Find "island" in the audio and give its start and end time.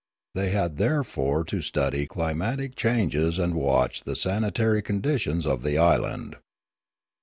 5.77-6.37